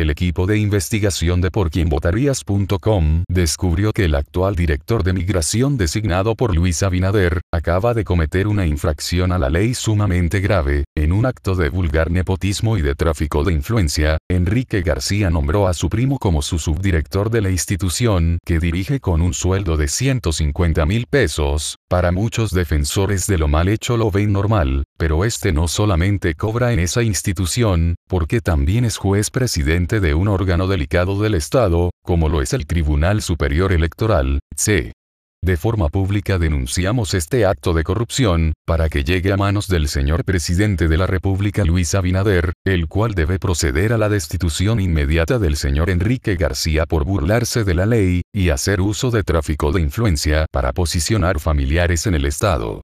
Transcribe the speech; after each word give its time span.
el 0.00 0.10
equipo 0.10 0.46
de 0.46 0.58
investigación 0.58 1.40
de 1.40 1.50
porquienvotarías.com 1.50 3.24
descubrió 3.28 3.92
que 3.92 4.04
el 4.04 4.14
actual 4.14 4.54
director 4.54 5.02
de 5.02 5.12
migración 5.12 5.76
designado 5.76 6.34
por 6.34 6.54
Luis 6.54 6.82
Abinader, 6.82 7.40
acaba 7.52 7.94
de 7.94 8.04
cometer 8.04 8.46
una 8.46 8.66
infracción 8.66 9.32
a 9.32 9.38
la 9.38 9.50
ley 9.50 9.74
sumamente 9.74 10.40
grave, 10.40 10.84
en 10.96 11.12
un 11.12 11.26
acto 11.26 11.54
de 11.54 11.68
vulgar 11.68 12.10
nepotismo 12.10 12.78
y 12.78 12.82
de 12.82 12.94
tráfico 12.94 13.44
de 13.44 13.52
influencia, 13.52 14.18
Enrique 14.30 14.82
García 14.82 15.30
nombró 15.30 15.66
a 15.66 15.74
su 15.74 15.88
primo 15.88 16.18
como 16.18 16.42
su 16.42 16.58
subdirector 16.58 17.30
de 17.30 17.40
la 17.42 17.50
institución, 17.50 18.38
que 18.44 18.60
dirige 18.60 19.00
con 19.00 19.20
un 19.20 19.34
sueldo 19.34 19.76
de 19.76 19.88
150 19.88 20.86
mil 20.86 21.06
pesos, 21.06 21.76
para 21.88 22.12
muchos 22.12 22.50
defensores 22.50 23.26
de 23.26 23.38
lo 23.38 23.48
mal 23.48 23.68
hecho 23.68 23.96
lo 23.96 24.10
ven 24.10 24.32
normal, 24.32 24.84
pero 24.96 25.24
este 25.24 25.52
no 25.52 25.68
solamente 25.68 26.34
cobra 26.34 26.72
en 26.72 26.78
esa 26.78 27.02
institución, 27.02 27.96
porque 28.08 28.40
también 28.40 28.84
es 28.84 28.96
juez 28.96 29.30
presidente 29.30 30.00
de 30.00 30.14
un 30.14 30.26
órgano 30.26 30.66
delicado 30.66 31.20
del 31.20 31.34
Estado, 31.34 31.90
como 32.02 32.28
lo 32.28 32.42
es 32.42 32.52
el 32.52 32.66
Tribunal 32.66 33.22
Superior 33.22 33.72
Electoral, 33.72 34.40
C. 34.56 34.92
De 35.40 35.56
forma 35.56 35.88
pública 35.88 36.36
denunciamos 36.36 37.14
este 37.14 37.46
acto 37.46 37.72
de 37.72 37.84
corrupción, 37.84 38.54
para 38.66 38.88
que 38.88 39.04
llegue 39.04 39.32
a 39.32 39.36
manos 39.36 39.68
del 39.68 39.86
señor 39.86 40.24
presidente 40.24 40.88
de 40.88 40.96
la 40.96 41.06
República 41.06 41.64
Luis 41.64 41.94
Abinader, 41.94 42.54
el 42.64 42.88
cual 42.88 43.14
debe 43.14 43.38
proceder 43.38 43.92
a 43.92 43.98
la 43.98 44.08
destitución 44.08 44.80
inmediata 44.80 45.38
del 45.38 45.56
señor 45.56 45.90
Enrique 45.90 46.34
García 46.34 46.86
por 46.86 47.04
burlarse 47.04 47.62
de 47.62 47.74
la 47.74 47.86
ley, 47.86 48.22
y 48.34 48.48
hacer 48.48 48.80
uso 48.80 49.12
de 49.12 49.22
tráfico 49.22 49.70
de 49.70 49.80
influencia 49.80 50.46
para 50.50 50.72
posicionar 50.72 51.38
familiares 51.38 52.06
en 52.06 52.14
el 52.14 52.24
Estado. 52.24 52.82